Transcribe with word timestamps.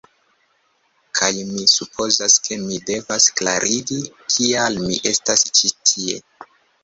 Kaj 1.17 1.29
mi 1.49 1.65
supozas, 1.73 2.37
ke 2.47 2.57
mi 2.61 2.79
devas 2.87 3.27
klarigi 3.41 3.99
kial 4.37 4.79
mi 4.87 4.99
estas 5.11 5.47
ĉi 5.59 5.73
tie 5.91 6.17